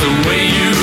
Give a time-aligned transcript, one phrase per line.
[0.00, 0.75] The way you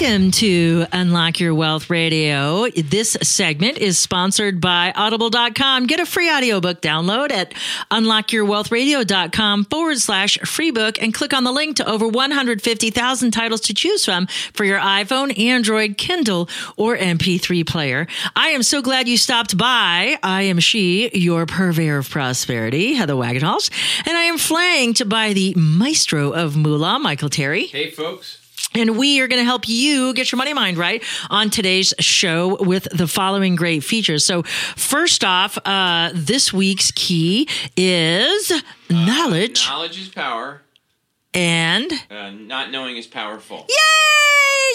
[0.00, 2.68] Welcome to Unlock Your Wealth Radio.
[2.70, 5.88] This segment is sponsored by Audible.com.
[5.88, 7.52] Get a free audiobook download at
[7.90, 13.74] unlockyourwealthradio.com forward slash free book and click on the link to over 150,000 titles to
[13.74, 18.06] choose from for your iPhone, Android, Kindle, or MP3 player.
[18.36, 20.16] I am so glad you stopped by.
[20.22, 23.68] I am she, your purveyor of prosperity, Heather Wagenhals,
[24.06, 27.66] and I am flying to buy the maestro of moolah, Michael Terry.
[27.66, 28.37] Hey, folks.
[28.74, 32.62] And we are going to help you get your money mind right on today's show
[32.62, 34.24] with the following great features.
[34.24, 38.52] So, first off, uh, this week's key is
[38.90, 40.62] knowledge Knowledge is power.
[41.34, 41.90] And.
[42.10, 43.66] Uh, not knowing is powerful.
[43.68, 43.74] Yay!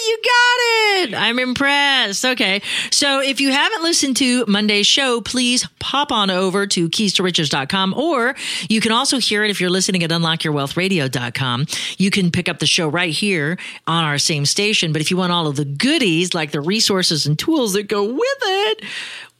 [0.06, 1.14] You got it!
[1.14, 2.24] I'm impressed.
[2.24, 2.60] Okay.
[2.90, 7.22] So if you haven't listened to Monday's show, please pop on over to keys to
[7.22, 8.34] riches.com or
[8.68, 11.66] you can also hear it if you're listening at unlockyourwealthradio.com.
[11.96, 13.56] You can pick up the show right here
[13.86, 14.92] on our same station.
[14.92, 18.04] But if you want all of the goodies like the resources and tools that go
[18.04, 18.84] with it,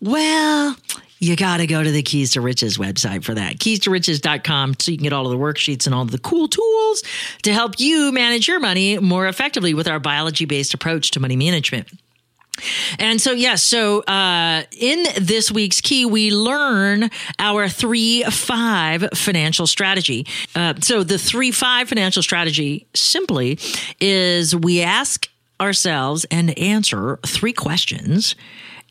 [0.00, 0.76] well,
[1.24, 3.58] you got to go to the Keys to Riches website for that.
[3.58, 6.48] Keys to riches.com so you can get all of the worksheets and all the cool
[6.48, 7.02] tools
[7.42, 11.36] to help you manage your money more effectively with our biology based approach to money
[11.36, 11.88] management.
[12.98, 19.66] And so, yes, so uh, in this week's key, we learn our three five financial
[19.66, 20.26] strategy.
[20.54, 23.58] Uh, so, the three five financial strategy simply
[23.98, 25.28] is we ask
[25.60, 28.36] ourselves and answer three questions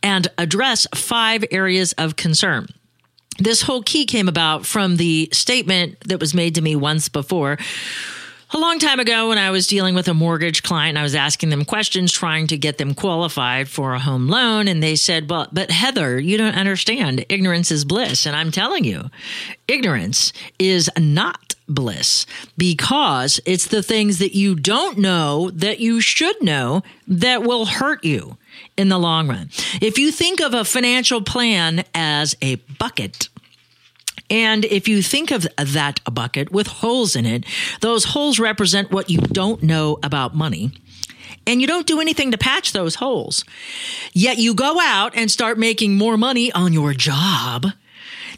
[0.04, 2.68] and address five areas of concern.
[3.40, 7.58] This whole key came about from the statement that was made to me once before.
[8.56, 11.50] A long time ago, when I was dealing with a mortgage client, I was asking
[11.50, 14.68] them questions, trying to get them qualified for a home loan.
[14.68, 17.26] And they said, Well, but Heather, you don't understand.
[17.30, 18.28] Ignorance is bliss.
[18.28, 19.10] And I'm telling you,
[19.68, 26.40] ignorance is not bliss because it's the things that you don't know that you should
[26.44, 28.38] know that will hurt you
[28.78, 29.50] in the long run.
[29.82, 33.30] If you think of a financial plan as a bucket,
[34.30, 37.46] and if you think of that bucket with holes in it,
[37.82, 40.72] those holes represent what you don't know about money.
[41.46, 43.44] And you don't do anything to patch those holes.
[44.14, 47.68] Yet you go out and start making more money on your job.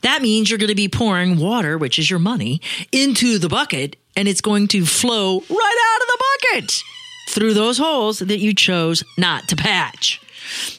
[0.01, 3.95] That means you're going to be pouring water, which is your money, into the bucket,
[4.15, 6.81] and it's going to flow right out of the bucket
[7.29, 10.21] through those holes that you chose not to patch.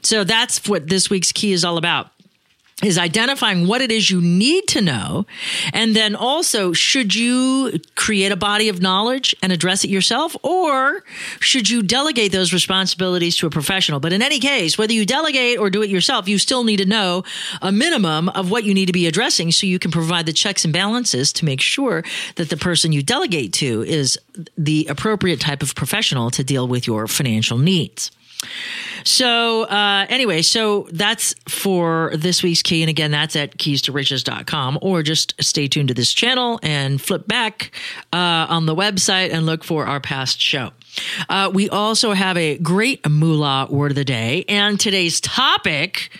[0.02, 2.10] So that's what this week's key is all about
[2.82, 5.24] is identifying what it is you need to know.
[5.72, 11.02] And then also, should you create a body of knowledge and address it yourself, or
[11.40, 13.98] should you delegate those responsibilities to a professional?
[13.98, 16.84] But in any case, whether you delegate or do it yourself, you still need to
[16.84, 17.24] know
[17.62, 20.64] a minimum of what you need to be addressing so you can provide the checks
[20.64, 22.04] and balances to make sure
[22.34, 24.18] that the person you delegate to is
[24.58, 28.10] the appropriate type of professional to deal with your financial needs.
[29.04, 32.82] So, uh, anyway, so that's for this week's key.
[32.82, 37.00] And again, that's at keys to riches.com or just stay tuned to this channel and
[37.00, 37.70] flip back
[38.12, 40.72] uh, on the website and look for our past show.
[41.28, 44.44] Uh, we also have a great moolah word of the day.
[44.48, 46.10] And today's topic,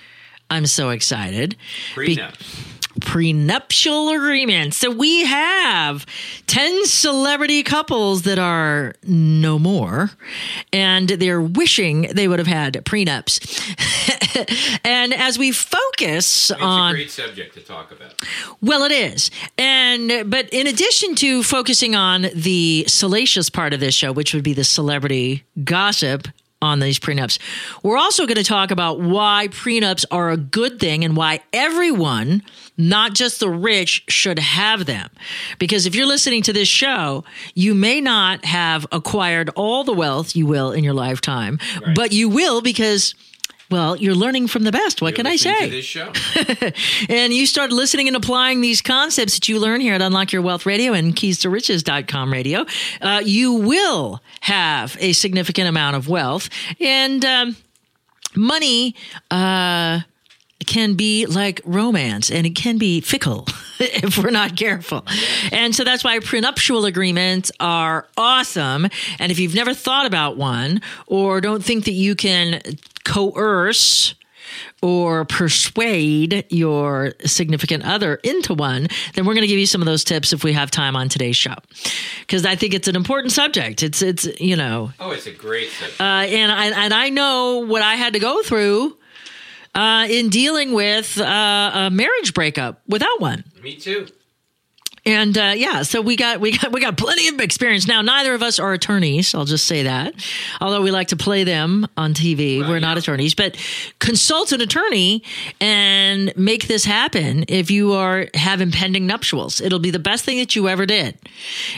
[0.48, 1.56] I'm so excited.
[1.94, 2.34] Prenup.
[3.06, 4.76] Prenuptial agreements.
[4.78, 6.04] So we have
[6.48, 10.10] 10 celebrity couples that are no more,
[10.72, 13.38] and they're wishing they would have had prenups.
[14.84, 18.20] and as we focus It's on a great subject to talk about.
[18.60, 19.30] well, it is.
[19.56, 24.44] And but in addition to focusing on the salacious part of this show, which would
[24.44, 26.26] be the celebrity gossip
[26.62, 27.38] on these prenups,
[27.82, 32.42] we're also going to talk about why prenups are a good thing and why everyone,
[32.76, 35.10] not just the rich, should have them.
[35.58, 37.24] Because if you're listening to this show,
[37.54, 41.58] you may not have acquired all the wealth you will in your lifetime,
[41.94, 43.14] but you will because
[43.70, 45.02] well, you're learning from the best.
[45.02, 45.68] What You're can I say?
[45.68, 46.12] This show.
[47.08, 50.42] and you start listening and applying these concepts that you learn here at Unlock Your
[50.42, 52.64] Wealth Radio and keys to riches.com radio,
[53.00, 56.48] uh, you will have a significant amount of wealth.
[56.80, 57.56] And um,
[58.36, 58.94] money
[59.32, 60.00] uh,
[60.66, 63.46] can be like romance and it can be fickle
[63.78, 65.04] if we're not careful.
[65.50, 68.86] And so that's why prenuptial agreements are awesome.
[69.18, 72.60] And if you've never thought about one or don't think that you can
[73.06, 74.14] coerce,
[74.82, 79.86] or persuade your significant other into one, then we're going to give you some of
[79.86, 81.54] those tips if we have time on today's show.
[82.20, 83.82] Because I think it's an important subject.
[83.82, 86.00] It's it's you know, Oh, it's a great subject.
[86.00, 88.96] uh, and I and I know what I had to go through
[89.74, 93.44] uh, in dealing with uh, a marriage breakup without one.
[93.62, 94.06] Me too.
[95.06, 97.86] And uh, yeah, so we got we got we got plenty of experience.
[97.86, 99.34] Now, neither of us are attorneys.
[99.36, 100.14] I'll just say that.
[100.60, 102.98] Although we like to play them on TV, Right, we're not yeah.
[102.98, 103.34] attorneys.
[103.36, 103.56] But
[104.00, 105.22] consult an attorney
[105.60, 107.44] and make this happen.
[107.46, 111.16] If you are have impending nuptials, it'll be the best thing that you ever did,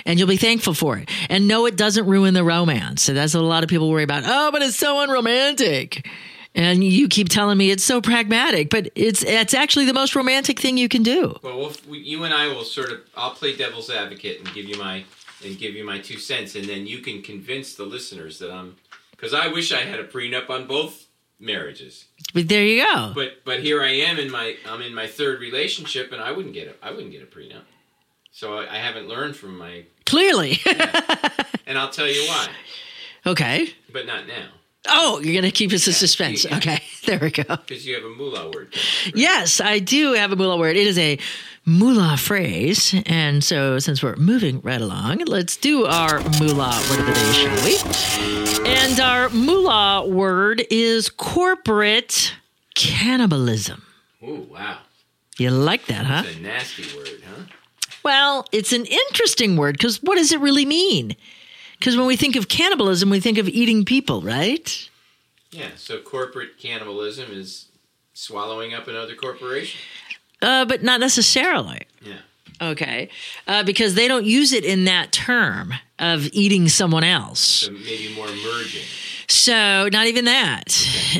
[0.06, 1.10] and you'll be thankful for it.
[1.28, 3.02] And no, it doesn't ruin the romance.
[3.02, 4.22] So that's what a lot of people worry about.
[4.26, 6.08] Oh, but it's so unromantic.
[6.58, 10.58] And you keep telling me it's so pragmatic, but it's it's actually the most romantic
[10.58, 11.38] thing you can do.
[11.40, 12.98] Well, we'll we, you and I will sort of.
[13.16, 15.04] I'll play devil's advocate and give you my
[15.44, 18.74] and give you my two cents, and then you can convince the listeners that I'm.
[19.12, 21.06] Because I wish I had a prenup on both
[21.38, 23.12] marriages, But there you go.
[23.14, 26.54] but but here I am in my I'm in my third relationship, and I wouldn't
[26.54, 27.62] get a I wouldn't get a prenup.
[28.32, 30.58] So I, I haven't learned from my, Clearly.
[31.66, 32.48] and I'll tell you why,
[33.26, 33.70] okay.
[33.92, 34.48] but not now,
[34.86, 36.44] Oh, you're going to keep us in suspense.
[36.44, 36.56] yeah.
[36.58, 36.78] Okay.
[37.08, 37.42] There we go.
[37.44, 38.74] because you have a moolah word.
[39.14, 40.76] Yes, I do have a moolah word.
[40.76, 41.18] It is a
[41.64, 42.94] moolah phrase.
[43.06, 47.32] And so, since we're moving right along, let's do our moolah word of the day,
[47.32, 48.68] shall we?
[48.70, 52.34] And our moolah word is corporate
[52.74, 53.82] cannibalism.
[54.22, 54.80] Oh wow,
[55.38, 56.24] You like that, huh?
[56.26, 57.42] it's a nasty word, huh?
[58.02, 61.16] Well, it's an interesting word because what does it really mean?
[61.78, 64.88] Because when we think of cannibalism, we think of eating people, right?
[65.50, 65.70] Yeah.
[65.76, 67.66] So corporate cannibalism is
[68.14, 69.80] swallowing up another corporation.
[70.42, 71.82] Uh, but not necessarily.
[72.02, 72.18] Yeah.
[72.60, 73.08] Okay.
[73.46, 77.40] Uh, because they don't use it in that term of eating someone else.
[77.40, 78.82] So maybe more merging.
[79.30, 80.64] So, not even that.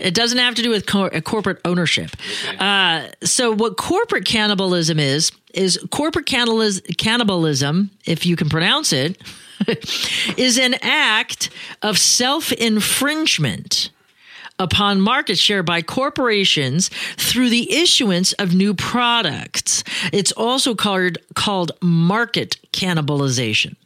[0.01, 2.11] It doesn't have to do with cor- uh, corporate ownership.
[2.49, 2.57] Okay.
[2.59, 9.21] Uh, so, what corporate cannibalism is, is corporate cannibalis- cannibalism, if you can pronounce it,
[10.39, 11.51] is an act
[11.83, 13.91] of self infringement
[14.59, 19.85] upon market share by corporations through the issuance of new products.
[20.13, 23.77] It's also called called market cannibalization.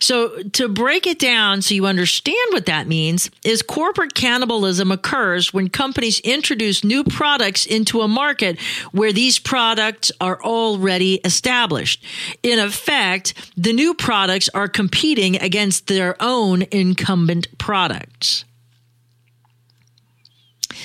[0.00, 5.52] So, to break it down so you understand what that means, is corporate cannibalism occurs
[5.52, 8.60] when companies introduce new products into a market
[8.92, 12.04] where these products are already established.
[12.42, 18.44] In effect, the new products are competing against their own incumbent products.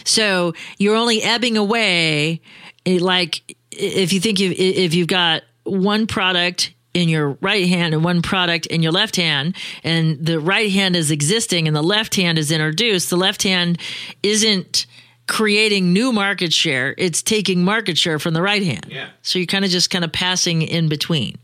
[0.06, 2.42] So you're only ebbing away,
[2.86, 7.94] eh, like if you think if, if you've got one product in your right hand
[7.94, 11.82] and one product in your left hand, and the right hand is existing and the
[11.82, 13.80] left hand is introduced, the left hand
[14.22, 14.86] isn't
[15.28, 18.88] creating new market share; it's taking market share from the right hand.
[18.90, 19.10] Yeah.
[19.22, 21.38] So you're kind of just kind of passing in between.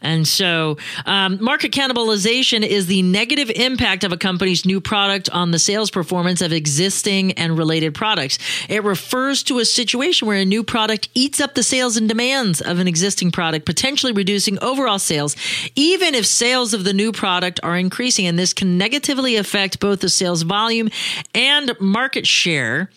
[0.00, 5.50] And so, um, market cannibalization is the negative impact of a company's new product on
[5.50, 8.38] the sales performance of existing and related products.
[8.68, 12.60] It refers to a situation where a new product eats up the sales and demands
[12.60, 15.36] of an existing product, potentially reducing overall sales,
[15.74, 18.26] even if sales of the new product are increasing.
[18.26, 20.90] And this can negatively affect both the sales volume
[21.34, 22.90] and market share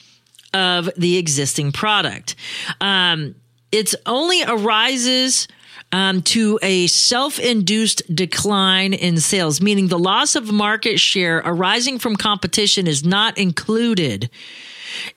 [0.53, 2.35] of the existing product.
[2.79, 3.35] Um,
[3.71, 5.47] it's only arises
[5.91, 11.99] um, to a self induced decline in sales, meaning the loss of market share arising
[11.99, 14.29] from competition is not included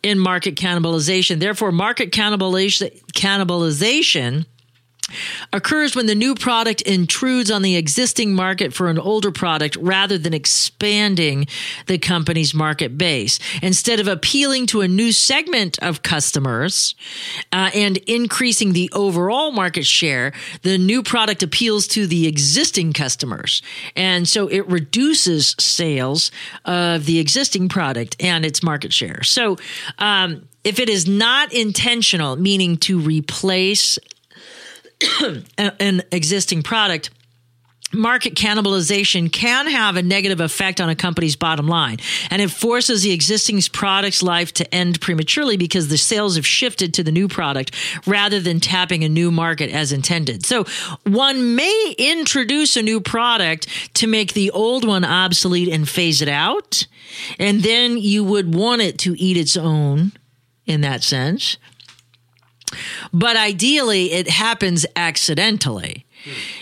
[0.03, 1.41] in market cannibalization.
[1.41, 4.47] Therefore, market cannibalization, cannibalization
[5.53, 10.19] occurs when the new product intrudes on the existing market for an older product rather
[10.19, 11.47] than expanding
[11.87, 13.39] the company's market base.
[13.63, 16.95] Instead of appealing to a new segment of customers
[17.53, 20.33] uh, and increasing the overall market share,
[20.63, 23.63] the new product appeals to the existing customers.
[23.97, 26.31] And so it reduces sales
[26.65, 29.23] of the existing product and its market share.
[29.23, 29.57] So,
[29.99, 33.99] um, if it is not intentional, meaning to replace
[35.59, 37.11] an existing product,
[37.95, 41.99] market cannibalization can have a negative effect on a company's bottom line
[42.31, 46.95] and it forces the existing product's life to end prematurely because the sales have shifted
[46.95, 47.73] to the new product
[48.07, 50.45] rather than tapping a new market as intended.
[50.45, 50.65] So
[51.05, 56.29] one may introduce a new product to make the old one obsolete and phase it
[56.29, 56.87] out.
[57.39, 60.13] And then you would want it to eat its own
[60.67, 61.59] in that sense.
[63.13, 66.05] But ideally, it happens accidentally.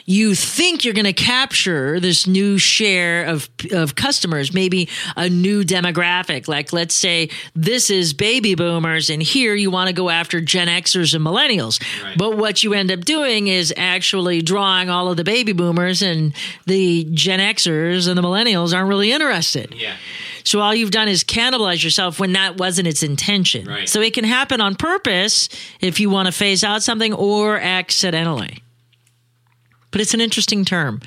[0.04, 5.64] You think you're going to capture this new share of, of customers, maybe a new
[5.64, 6.48] demographic.
[6.48, 10.68] Like, let's say this is baby boomers, and here you want to go after Gen
[10.68, 11.80] Xers and millennials.
[12.02, 12.16] Right.
[12.16, 16.34] But what you end up doing is actually drawing all of the baby boomers, and
[16.66, 19.74] the Gen Xers and the millennials aren't really interested.
[19.76, 19.96] Yeah.
[20.44, 23.66] So all you've done is cannibalize yourself when that wasn't its intention.
[23.66, 23.88] Right.
[23.88, 25.48] So it can happen on purpose
[25.80, 28.61] if you want to phase out something or accidentally.
[29.92, 31.00] But it's an interesting term.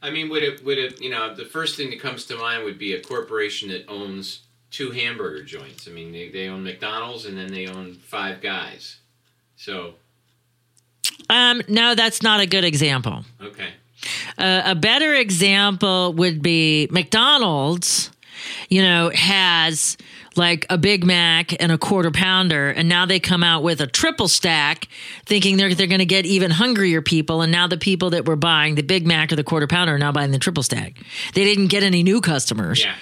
[0.00, 2.64] I mean, would it would it you know the first thing that comes to mind
[2.64, 5.86] would be a corporation that owns two hamburger joints.
[5.86, 8.96] I mean, they, they own McDonald's and then they own Five Guys.
[9.56, 9.94] So
[11.28, 13.24] Um, no, that's not a good example.
[13.40, 13.68] okay,
[14.38, 18.10] Uh, a better example would be McDonald's,
[18.70, 19.96] you know, has
[20.36, 23.86] like a Big Mac and a quarter pounder, and now they come out with a
[23.86, 24.88] triple stack,
[25.26, 27.42] thinking they're they're going to get even hungrier people.
[27.42, 29.98] And now the people that were buying the Big Mac or the quarter pounder are
[29.98, 30.96] now buying the triple stack.
[31.34, 32.84] They didn't get any new customers.
[32.84, 32.94] yeah,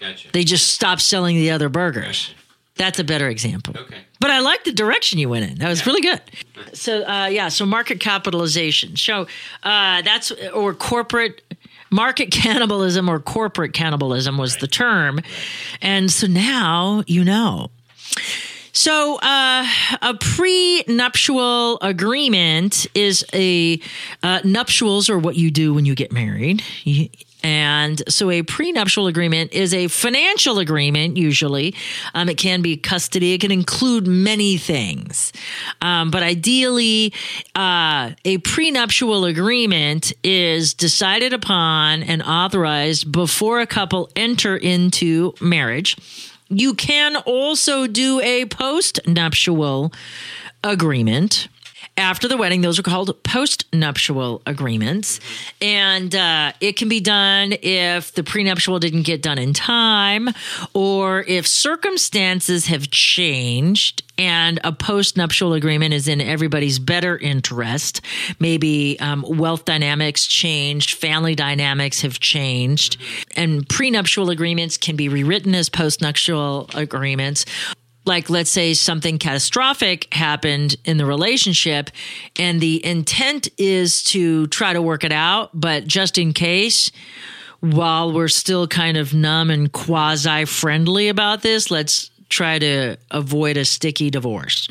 [0.00, 0.28] gotcha.
[0.32, 2.34] They just stopped selling the other burgers.
[2.76, 3.74] That's a better example.
[3.78, 3.98] Okay.
[4.18, 5.58] But I like the direction you went in.
[5.58, 6.20] That was really good.
[6.72, 8.96] So uh, yeah, so market capitalization.
[8.96, 9.26] So
[9.62, 11.42] uh, that's or corporate
[11.92, 15.20] market cannibalism or corporate cannibalism was the term,
[15.80, 17.70] and so now you know.
[18.74, 19.66] So, uh,
[20.00, 23.78] a prenuptial agreement is a
[24.22, 26.62] uh, nuptials are what you do when you get married.
[26.84, 27.10] You-
[27.42, 31.16] and so, a prenuptial agreement is a financial agreement.
[31.16, 31.74] Usually,
[32.14, 33.32] um, it can be custody.
[33.32, 35.32] It can include many things,
[35.80, 37.12] um, but ideally,
[37.54, 45.96] uh, a prenuptial agreement is decided upon and authorized before a couple enter into marriage.
[46.48, 49.92] You can also do a post nuptial
[50.62, 51.48] agreement.
[51.98, 55.20] After the wedding, those are called post nuptial agreements.
[55.60, 60.30] And uh, it can be done if the prenuptial didn't get done in time
[60.72, 68.00] or if circumstances have changed and a post nuptial agreement is in everybody's better interest.
[68.40, 72.96] Maybe um, wealth dynamics changed, family dynamics have changed,
[73.36, 77.44] and prenuptial agreements can be rewritten as post nuptial agreements
[78.04, 81.90] like let's say something catastrophic happened in the relationship
[82.38, 86.90] and the intent is to try to work it out but just in case
[87.60, 93.56] while we're still kind of numb and quasi friendly about this let's try to avoid
[93.56, 94.66] a sticky divorce.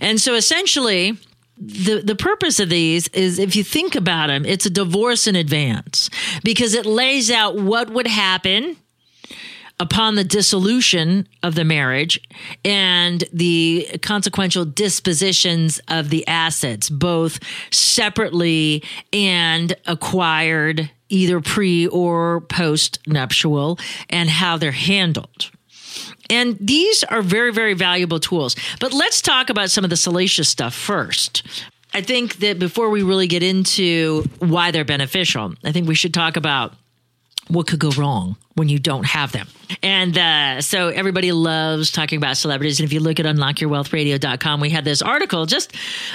[0.00, 1.16] And so essentially
[1.58, 5.34] the the purpose of these is if you think about them it's a divorce in
[5.34, 6.10] advance
[6.44, 8.76] because it lays out what would happen
[9.78, 12.20] upon the dissolution of the marriage
[12.64, 17.38] and the consequential dispositions of the assets, both
[17.70, 23.78] separately and acquired either pre or post nuptial,
[24.10, 25.50] and how they're handled.
[26.28, 28.56] And these are very, very valuable tools.
[28.80, 31.46] But let's talk about some of the salacious stuff first.
[31.94, 36.12] I think that before we really get into why they're beneficial, I think we should
[36.12, 36.74] talk about
[37.48, 39.46] what could go wrong when you don't have them.
[39.82, 42.80] And uh, so everybody loves talking about celebrities.
[42.80, 45.74] And if you look at unlockyourwealthradio.com, we had this article just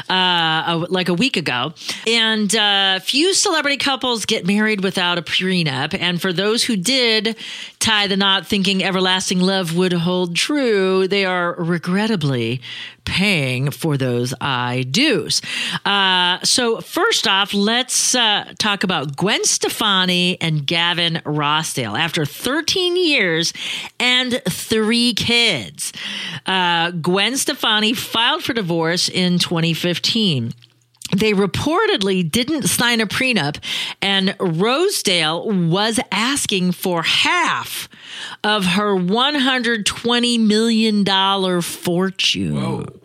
[0.09, 1.73] uh, a, like a week ago.
[2.07, 5.95] And uh, few celebrity couples get married without a prenup.
[5.97, 7.37] And for those who did
[7.79, 12.61] tie the knot thinking everlasting love would hold true, they are regrettably
[13.05, 15.41] paying for those I do's.
[15.85, 21.97] Uh, so, first off, let's uh, talk about Gwen Stefani and Gavin Rossdale.
[21.97, 23.53] After 13 years
[23.99, 25.93] and three kids.
[26.45, 30.53] Uh, Gwen Stefani filed for divorce in 2015
[31.15, 33.57] they reportedly didn't sign a prenup,
[34.01, 37.89] and Rossdale was asking for half
[38.43, 43.00] of her $120 million fortune.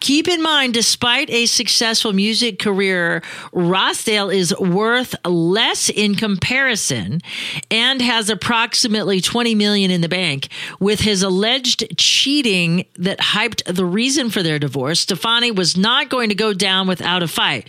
[0.00, 3.20] Keep in mind, despite a successful music career,
[3.52, 7.20] Rossdale is worth less in comparison
[7.68, 10.48] and has approximately 20 million in the bank.
[10.78, 16.28] With his alleged cheating that hyped the reason for their divorce, Stefani was not going
[16.28, 17.66] to go down without a fight.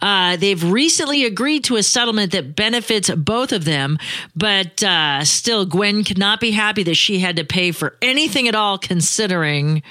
[0.00, 3.98] Uh, they've recently agreed to a settlement that benefits both of them,
[4.36, 8.54] but uh, still, Gwen cannot be happy that she had to pay for anything at
[8.54, 9.82] all, considering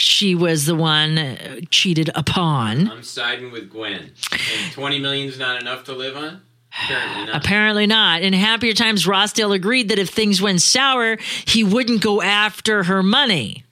[0.00, 2.90] she was the one uh, cheated upon.
[2.90, 4.12] I'm siding with Gwen.
[4.32, 6.40] And 20 million is not enough to live on?
[6.72, 7.36] Apparently not.
[7.36, 8.22] Apparently not.
[8.22, 13.02] In happier times, Rossdale agreed that if things went sour, he wouldn't go after her
[13.02, 13.64] money.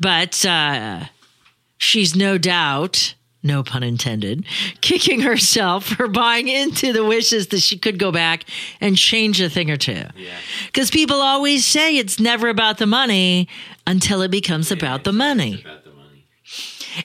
[0.00, 1.04] But uh,
[1.76, 4.46] she's no doubt, no pun intended,
[4.80, 8.44] kicking herself for buying into the wishes that she could go back
[8.80, 10.04] and change a thing or two.
[10.66, 13.48] Because people always say it's never about the money
[13.88, 15.62] until it becomes about the money.
[15.64, 16.26] About the money.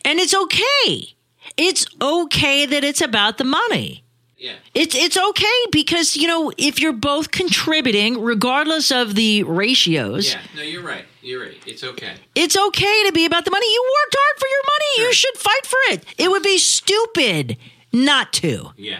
[0.06, 1.16] And it's okay.
[1.58, 4.04] It's okay that it's about the money.
[4.38, 4.56] Yeah.
[4.74, 10.42] It's it's okay because you know if you're both contributing, regardless of the ratios, Yeah.
[10.58, 11.06] No, you're right.
[11.22, 11.56] You're right.
[11.66, 12.16] It's okay.
[12.36, 13.66] it's okay to be about the money.
[13.74, 15.08] You worked hard for your money.
[15.08, 16.06] You should fight for it.
[16.18, 17.56] It would be stupid
[17.94, 18.72] not to.
[18.75, 19.00] Yeah.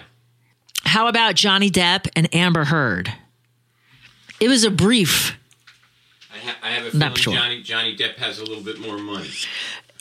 [0.86, 3.12] How about Johnny Depp and Amber Heard?
[4.40, 5.38] It was a brief.
[6.44, 7.34] I, ha- I have a feeling Nuptial.
[7.34, 9.30] Johnny, Johnny Depp has a little bit more money.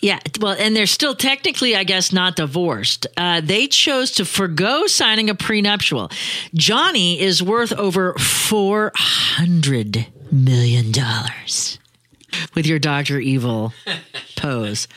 [0.01, 3.07] Yeah, well, and they're still technically, I guess, not divorced.
[3.17, 6.11] Uh, they chose to forego signing a prenuptial.
[6.55, 11.79] Johnny is worth over four hundred million dollars
[12.57, 13.73] with your Doctor Evil
[14.37, 14.89] pose.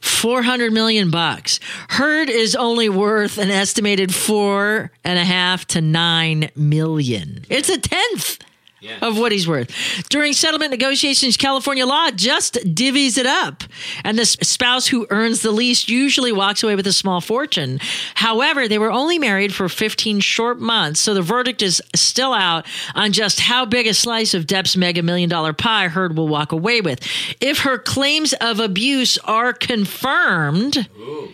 [0.00, 1.60] Four hundred million bucks.
[1.90, 7.44] Heard is only worth an estimated four and a half to nine million.
[7.48, 8.38] It's a tenth
[8.80, 8.98] Yeah.
[9.02, 9.70] of what he's worth.
[10.08, 13.62] During settlement negotiations, California law just divvies it up.
[14.04, 17.78] And the spouse who earns the least usually walks away with a small fortune.
[18.14, 22.64] However, they were only married for 15 short months, so the verdict is still out
[22.94, 26.52] on just how big a slice of Depp's mega million dollar pie Heard will walk
[26.52, 27.00] away with.
[27.40, 31.32] If her claims of abuse are confirmed, Ooh.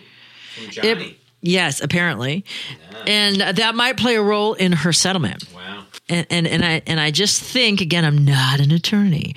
[0.75, 2.43] It, yes, apparently,
[3.05, 5.85] and that might play a role in her settlement wow.
[6.09, 9.35] And, and and I and I just think again I'm not an attorney,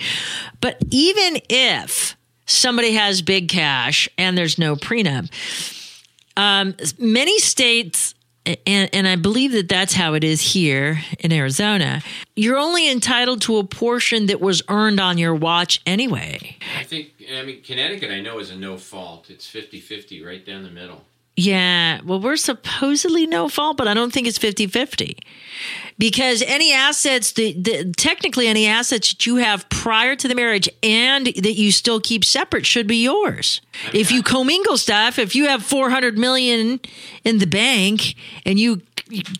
[0.60, 5.30] but even if somebody has big cash and there's no prenup,
[6.36, 8.14] um, many states.
[8.66, 12.02] And, and I believe that that's how it is here in Arizona.
[12.34, 16.56] You're only entitled to a portion that was earned on your watch anyway.
[16.76, 19.28] I think, I mean, Connecticut, I know, is a no fault.
[19.28, 21.04] It's 50 50 right down the middle.
[21.36, 25.16] Yeah, well, we're supposedly no fault, but I don't think it's 50 50.
[25.96, 30.68] Because any assets, the, that, technically, any assets that you have prior to the marriage
[30.82, 33.60] and that you still keep separate should be yours.
[33.92, 36.80] If you commingle stuff, if you have 400 million
[37.24, 38.14] in the bank
[38.46, 38.82] and you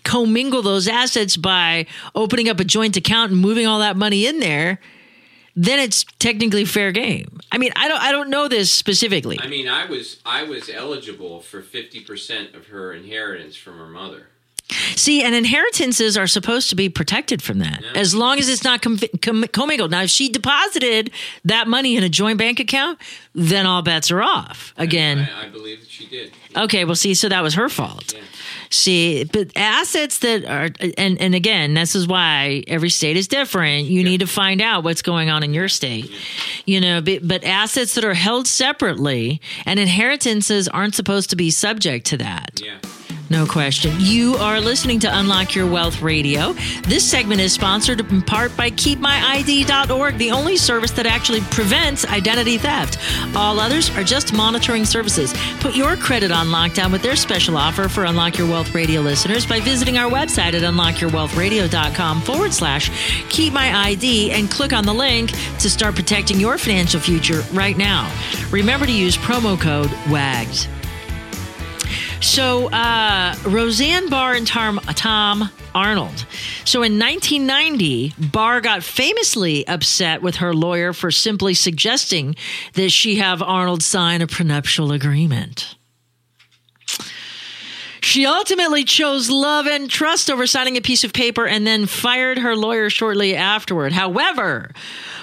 [0.04, 4.40] commingle those assets by opening up a joint account and moving all that money in
[4.40, 4.80] there,
[5.56, 7.40] then it's technically fair game.
[7.52, 9.38] I mean, I don't, I don't know this specifically.
[9.40, 14.26] I mean, I was I was eligible for 50% of her inheritance from her mother.
[14.94, 18.82] See, and inheritances are supposed to be protected from that as long as it's not
[18.82, 19.90] com- com- commingled.
[19.90, 21.10] Now, if she deposited
[21.44, 23.00] that money in a joint bank account,
[23.34, 24.72] then all bets are off.
[24.76, 26.32] Again, I, I believe that she did.
[26.56, 28.14] okay, well, see, so that was her fault.
[28.72, 33.86] See, but assets that are, and, and again, this is why every state is different.
[33.86, 36.08] You need to find out what's going on in your state,
[36.66, 41.50] you know, but, but assets that are held separately and inheritances aren't supposed to be
[41.50, 42.60] subject to that.
[42.62, 42.78] Yeah.
[43.30, 43.94] No question.
[44.00, 46.52] You are listening to Unlock Your Wealth Radio.
[46.88, 52.58] This segment is sponsored in part by KeepMyID.org, the only service that actually prevents identity
[52.58, 52.98] theft.
[53.36, 55.32] All others are just monitoring services.
[55.60, 59.46] Put your credit on lockdown with their special offer for Unlock Your Wealth Radio listeners
[59.46, 62.90] by visiting our website at unlockyourwealthradio.com forward slash
[63.28, 67.78] keep my ID and click on the link to start protecting your financial future right
[67.78, 68.12] now.
[68.50, 70.66] Remember to use promo code WAGS.
[72.20, 76.26] So, uh, Roseanne Barr and Tom, Tom Arnold.
[76.66, 82.36] So, in 1990, Barr got famously upset with her lawyer for simply suggesting
[82.74, 85.76] that she have Arnold sign a prenuptial agreement.
[88.02, 92.38] She ultimately chose love and trust over signing a piece of paper and then fired
[92.38, 93.92] her lawyer shortly afterward.
[93.92, 94.72] However,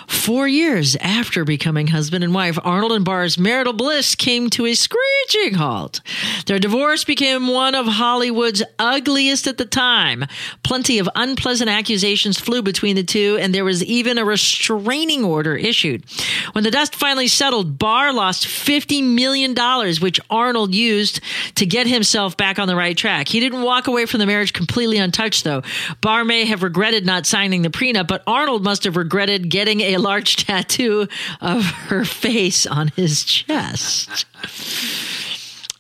[0.07, 4.73] Four years after becoming husband and wife, Arnold and Barr's marital bliss came to a
[4.73, 5.99] screeching halt.
[6.45, 10.25] Their divorce became one of Hollywood's ugliest at the time.
[10.63, 15.55] Plenty of unpleasant accusations flew between the two, and there was even a restraining order
[15.55, 16.05] issued.
[16.53, 19.53] When the dust finally settled, Barr lost $50 million,
[20.01, 21.19] which Arnold used
[21.55, 23.27] to get himself back on the right track.
[23.27, 25.63] He didn't walk away from the marriage completely untouched, though.
[25.99, 29.96] Barr may have regretted not signing the prenup, but Arnold must have regretted getting a
[29.99, 31.07] large tattoo
[31.41, 34.25] of her face on his chest.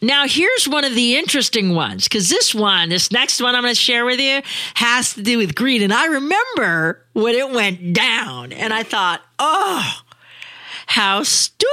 [0.01, 3.73] Now, here's one of the interesting ones because this one, this next one I'm going
[3.73, 4.41] to share with you,
[4.75, 5.81] has to do with greed.
[5.81, 10.01] And I remember when it went down, and I thought, oh,
[10.85, 11.67] how stupid.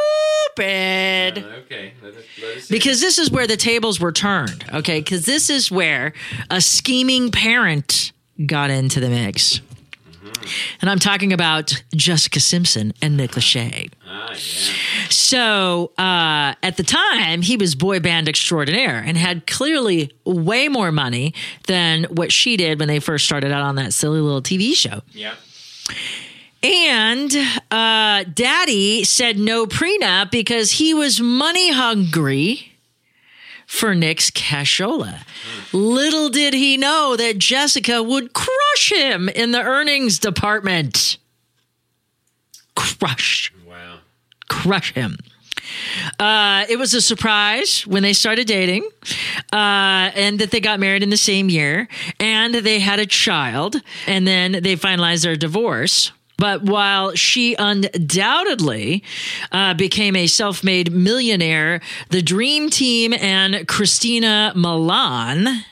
[0.56, 1.92] Okay.
[2.02, 5.00] Let us, let us Because this is where the tables were turned, okay?
[5.00, 6.14] Because this is where
[6.50, 8.12] a scheming parent
[8.46, 9.60] got into the mix.
[10.80, 13.90] And I'm talking about Jessica Simpson and Nick Lachey.
[14.06, 14.36] ah, yeah.
[15.08, 20.92] So uh, at the time, he was boy band extraordinaire and had clearly way more
[20.92, 21.34] money
[21.66, 25.02] than what she did when they first started out on that silly little TV show.
[25.12, 25.34] Yeah.
[26.62, 27.34] And
[27.70, 32.73] uh, daddy said no prenup because he was money hungry
[33.66, 35.20] for Nick's cashola.
[35.72, 41.18] Little did he know that Jessica would crush him in the earnings department.
[42.76, 43.98] Crush Wow.
[44.48, 45.16] crush him.
[46.18, 48.88] Uh, it was a surprise when they started dating,
[49.52, 51.88] uh, and that they got married in the same year,
[52.20, 56.12] and they had a child, and then they finalized their divorce.
[56.36, 59.04] But while she undoubtedly
[59.52, 65.64] uh, became a self made millionaire, the Dream Team and Christina Milian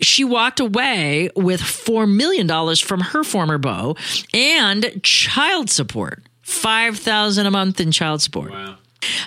[0.00, 3.96] she walked away with $4 million from her former beau
[4.32, 8.52] and child support 5000 a month in child support.
[8.52, 8.76] Wow.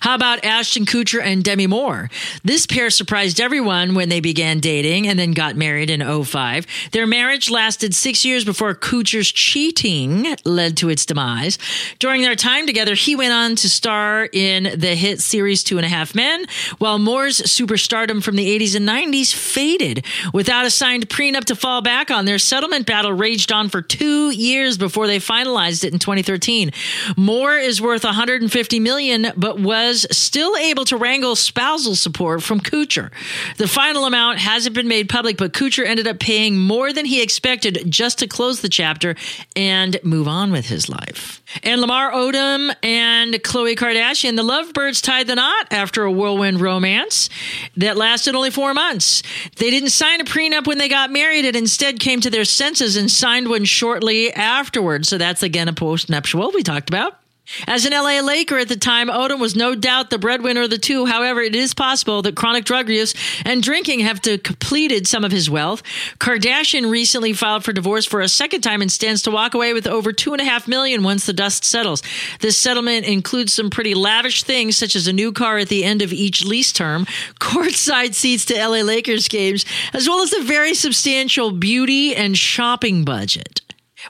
[0.02, 2.10] How about Ashton Kutcher and Demi Moore?
[2.44, 6.66] This pair surprised everyone when they began dating and then got married in 05.
[6.92, 11.58] Their marriage lasted six years before Kutcher's cheating led to its demise.
[12.00, 15.86] During their time together, he went on to star in the hit series Two and
[15.86, 16.46] a Half Men,
[16.78, 20.06] while Moore's superstardom from the 80s and 90s faded.
[20.34, 24.30] Without a signed prenup to fall back on, their settlement battle raged on for two
[24.32, 26.72] years before they finalized it in 2013.
[27.18, 33.12] Moore is worth 150 million, but was still able to wrangle spousal support from Kutcher.
[33.58, 37.22] The final amount hasn't been made public, but Kutcher ended up paying more than he
[37.22, 39.16] expected just to close the chapter
[39.56, 41.42] and move on with his life.
[41.64, 47.30] And Lamar Odom and Khloe Kardashian, the lovebirds tied the knot after a whirlwind romance
[47.78, 49.24] that lasted only four months.
[49.58, 52.96] They didn't sign a prenup when they got married and instead came to their senses
[52.96, 55.08] and signed one shortly afterwards.
[55.08, 57.20] So that's again a post nuptial we talked about.
[57.68, 60.78] As an LA Laker at the time, Odom was no doubt the breadwinner of the
[60.78, 61.06] two.
[61.06, 63.14] However, it is possible that chronic drug use
[63.46, 65.84] and drinking have depleted some of his wealth.
[66.20, 69.86] Kardashian recently filed for divorce for a second time and stands to walk away with
[69.86, 72.02] over two and a half million once the dust settles.
[72.40, 76.02] This settlement includes some pretty lavish things, such as a new car at the end
[76.02, 77.06] of each lease term,
[77.40, 83.06] courtside seats to LA Lakers games, as well as a very substantial beauty and shopping
[83.06, 83.62] budget.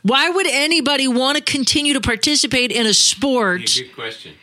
[0.03, 4.33] Why would anybody want to continue to participate in a sport Good question.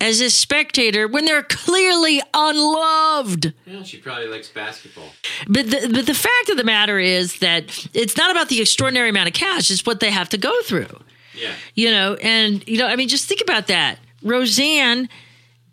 [0.00, 3.52] as a spectator when they're clearly unloved?
[3.66, 5.10] Well, she probably likes basketball.
[5.48, 9.10] But the, but the fact of the matter is that it's not about the extraordinary
[9.10, 11.00] amount of cash, it's what they have to go through.
[11.34, 11.52] Yeah.
[11.74, 13.98] You know, and, you know, I mean, just think about that.
[14.22, 15.08] Roseanne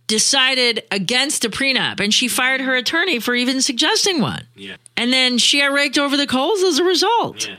[0.07, 4.45] decided against a prenup and she fired her attorney for even suggesting one.
[4.55, 4.75] Yeah.
[4.95, 7.47] And then she got raked over the coals as a result.
[7.47, 7.55] Yeah.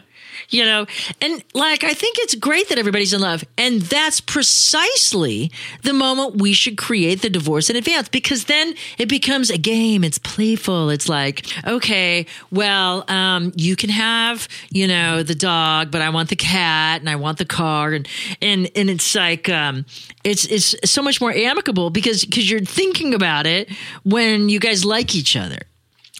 [0.50, 0.86] You know,
[1.20, 5.50] and like I think it's great that everybody's in love, and that's precisely
[5.82, 10.04] the moment we should create the divorce in advance because then it becomes a game.
[10.04, 10.90] It's playful.
[10.90, 16.28] It's like, okay, well, um, you can have you know the dog, but I want
[16.28, 18.06] the cat and I want the car, and
[18.40, 19.84] and and it's like um,
[20.22, 23.70] it's it's so much more amicable because because you're thinking about it
[24.04, 25.58] when you guys like each other,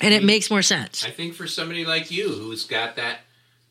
[0.01, 1.05] and it makes more sense.
[1.05, 3.21] I think for somebody like you who's got that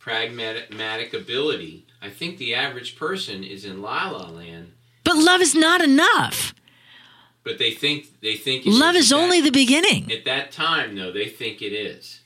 [0.06, 4.72] pragmatic ability, I think the average person is in La La Land,
[5.04, 6.54] But love is not enough.
[7.44, 10.12] but they think they think it Love is only the beginning.
[10.12, 11.12] at that time though.
[11.12, 12.20] They think it is.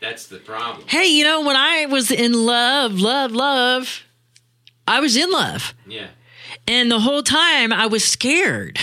[0.00, 0.86] That's the problem.
[0.86, 4.04] Hey, you know, when I was in love, love, love,
[4.86, 5.74] I was in love.
[5.88, 6.08] Yeah.
[6.68, 8.78] And the whole time I was scared,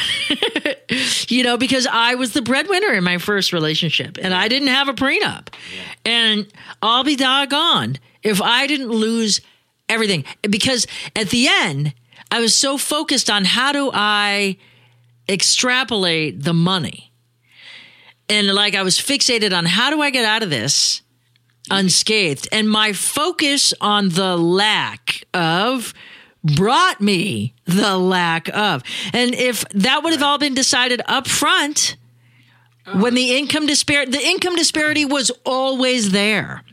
[1.30, 4.90] you know, because I was the breadwinner in my first relationship and I didn't have
[4.90, 5.48] a prenup.
[5.74, 5.82] Yeah.
[6.12, 6.48] And
[6.82, 9.42] I'll be doggone if I didn't lose
[9.90, 10.26] everything.
[10.42, 11.94] Because at the end,
[12.32, 14.58] I was so focused on how do I
[15.28, 17.12] extrapolate the money.
[18.30, 21.02] And like I was fixated on how do I get out of this
[21.70, 22.48] unscathed.
[22.52, 25.94] And my focus on the lack of
[26.44, 28.84] brought me the lack of.
[29.14, 31.98] And if that would have all been decided up front,
[32.86, 33.10] when uh-huh.
[33.12, 36.64] the income disparity the income disparity was always there.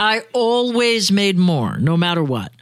[0.00, 2.52] I always made more, no matter what.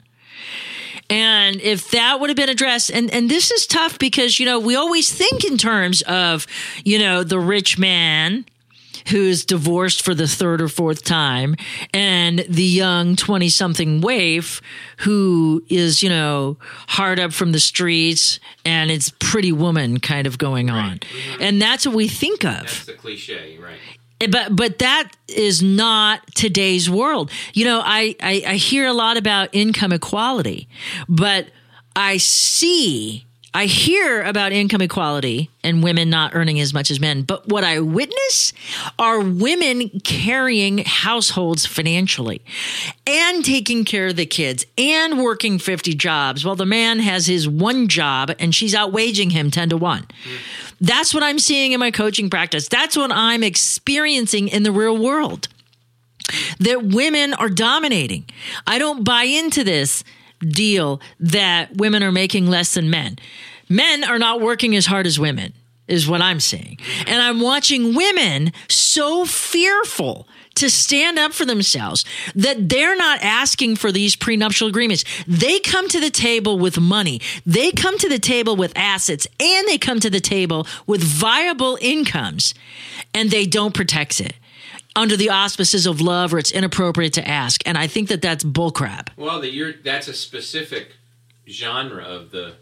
[1.11, 4.59] And if that would have been addressed, and, and this is tough because, you know,
[4.59, 6.47] we always think in terms of,
[6.85, 8.47] you know, the rich man
[9.09, 11.57] who's divorced for the third or fourth time
[11.93, 14.63] and the young 20 something waif
[14.99, 16.57] who is, you know,
[16.89, 21.01] hard up from the streets and it's pretty woman kind of going on.
[21.39, 23.77] And that's what we think of That's the cliche, right?
[24.25, 27.31] Eh, but but that is not today's world.
[27.53, 30.69] You know I, I i hear a lot about income equality
[31.09, 31.47] but
[31.97, 37.23] i see i hear about income equality and women not earning as much as men.
[37.23, 38.53] But what i witness
[38.99, 42.43] are women carrying households financially
[43.07, 47.49] and taking care of the kids and working 50 jobs while the man has his
[47.49, 50.07] one job and she's outwaging him 10 to 1
[50.85, 52.69] that's what I'm seeing in my coaching practice.
[52.69, 55.49] That's what I'm experiencing in the real world.
[56.61, 58.27] That women are dominating.
[58.67, 60.05] I don't buy into this
[60.41, 63.19] deal that women are making less than men.
[63.69, 65.53] Men are not working as hard as women,
[65.89, 66.79] is what I'm seeing.
[67.07, 73.77] And I'm watching women so fearful to stand up for themselves that they're not asking
[73.77, 75.05] for these prenuptial agreements.
[75.27, 79.69] They come to the table with money, they come to the table with assets, and
[79.69, 82.55] they come to the table with viable incomes,
[83.13, 84.35] and they don't protect it
[84.97, 87.63] under the auspices of love or it's inappropriate to ask.
[87.67, 89.09] And I think that that's bullcrap.
[89.17, 90.93] Well, that you're that's a specific
[91.49, 92.55] genre of the,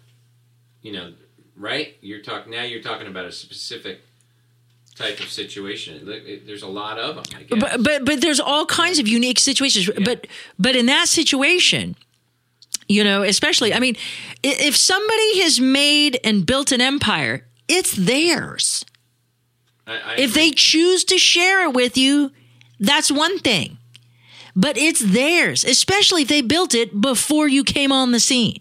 [0.81, 1.12] you know,
[1.57, 1.96] right?
[2.00, 2.62] You're talking now.
[2.62, 4.00] You're talking about a specific
[4.96, 6.05] type of situation.
[6.46, 7.24] There's a lot of them.
[7.61, 9.90] But but but there's all kinds of unique situations.
[10.05, 10.26] But
[10.59, 11.96] but in that situation,
[12.88, 13.96] you know, especially, I mean,
[14.42, 18.85] if somebody has made and built an empire, it's theirs.
[19.87, 20.50] I, I If agree.
[20.50, 22.31] they choose to share it with you,
[22.78, 23.78] that's one thing.
[24.55, 28.61] But it's theirs, especially if they built it before you came on the scene.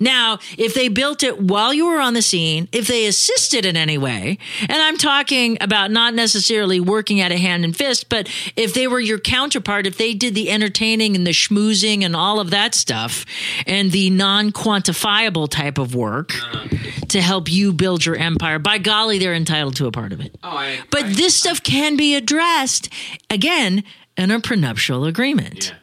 [0.00, 3.76] Now, if they built it while you were on the scene, if they assisted in
[3.76, 8.28] any way, and I'm talking about not necessarily working at a hand and fist, but
[8.56, 12.40] if they were your counterpart, if they did the entertaining and the schmoozing and all
[12.40, 13.24] of that stuff,
[13.66, 16.66] and the non quantifiable type of work uh-huh.
[17.08, 20.36] to help you build your empire, by golly, they're entitled to a part of it.
[20.42, 22.88] oh, I, But I- this stuff can be addressed
[23.30, 23.84] again
[24.16, 25.68] in a prenuptial agreement.
[25.68, 25.74] yeah.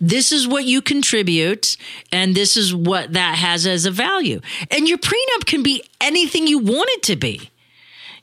[0.00, 1.76] This is what you contribute,
[2.12, 4.40] and this is what that has as a value.
[4.70, 7.50] And your prenup can be anything you want it to be.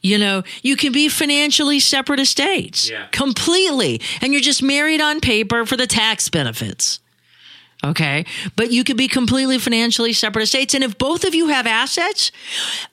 [0.01, 3.07] You know, you can be financially separate estates Yeah.
[3.11, 6.99] completely, and you're just married on paper for the tax benefits.
[7.85, 8.25] Okay.
[8.55, 10.73] But you could be completely financially separate estates.
[10.73, 12.31] And if both of you have assets,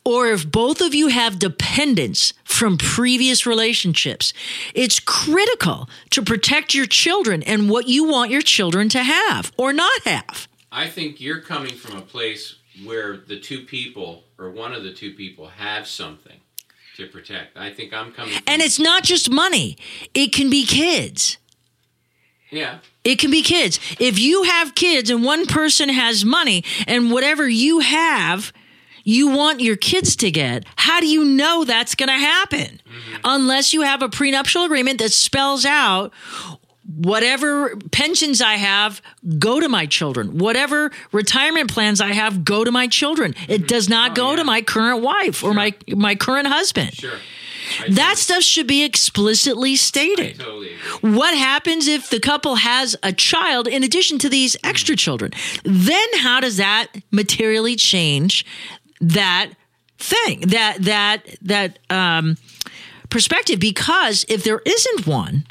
[0.04, 4.34] or if both of you have dependents from previous relationships,
[4.74, 9.72] it's critical to protect your children and what you want your children to have or
[9.72, 10.46] not have.
[10.70, 14.92] I think you're coming from a place where the two people or one of the
[14.92, 16.38] two people have something
[16.96, 17.56] to protect.
[17.56, 18.34] I think I'm coming.
[18.46, 19.78] And it's not just money,
[20.12, 21.38] it can be kids.
[22.50, 22.78] yeah.
[23.04, 23.80] It can be kids.
[23.98, 28.52] If you have kids and one person has money and whatever you have,
[29.04, 32.80] you want your kids to get, how do you know that's going to happen?
[32.80, 33.20] Mm-hmm.
[33.24, 36.12] Unless you have a prenuptial agreement that spells out
[36.96, 39.02] whatever pensions I have,
[39.38, 40.38] go to my children.
[40.38, 43.34] Whatever retirement plans I have, go to my children.
[43.48, 43.66] It mm-hmm.
[43.66, 46.94] does not oh, go to my current wife or my my current husband.
[46.94, 47.18] Sure.
[47.90, 50.38] That stuff should be explicitly stated.
[50.38, 50.72] Totally.
[51.00, 55.32] What happens if the couple has a child in addition to these extra children?
[55.64, 58.44] Then how does that materially change
[59.00, 59.50] that
[59.98, 62.36] thing, that that that um,
[63.10, 63.60] perspective?
[63.60, 65.46] Because if there isn't one,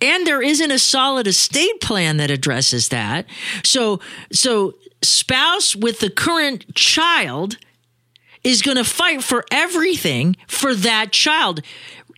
[0.00, 3.26] and there isn't a solid estate plan that addresses that,
[3.64, 4.00] so
[4.32, 7.58] so spouse with the current child
[8.44, 11.60] is going to fight for everything for that child,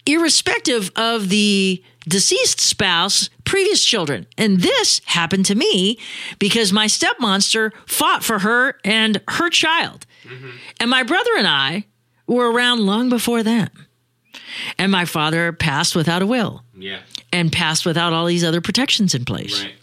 [0.05, 4.27] irrespective of the deceased spouse, previous children.
[4.39, 5.99] And this happened to me
[6.39, 10.07] because my step monster fought for her and her child.
[10.25, 10.51] Mm-hmm.
[10.81, 11.87] And my brother and I
[12.27, 13.69] were around long before them.
[14.79, 17.01] And my father passed without a will Yeah.
[17.33, 19.63] and passed without all these other protections in place.
[19.63, 19.75] Right.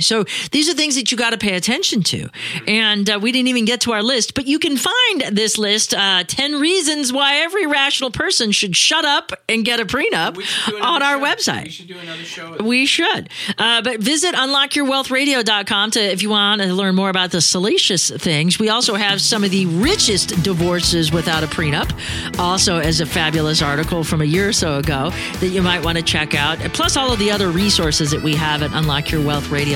[0.00, 2.28] So these are things that you got to pay attention to.
[2.66, 5.92] And uh, we didn't even get to our list, but you can find this list
[5.94, 10.44] uh, 10 reasons why every rational person should shut up and get a prenup We
[10.44, 11.24] should do on our show.
[11.24, 11.64] website.
[11.64, 12.56] We should do another show.
[12.62, 13.28] We should.
[13.58, 18.58] Uh, but visit unlockyourwealthradio.com to if you want to learn more about the salacious things.
[18.58, 21.90] We also have some of the richest divorces without a prenup,
[22.38, 25.98] also as a fabulous article from a year or so ago that you might want
[25.98, 26.58] to check out.
[26.72, 28.70] Plus all of the other resources that we have at